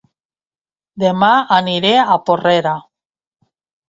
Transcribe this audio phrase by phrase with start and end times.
[1.03, 2.73] Dema aniré a Porrera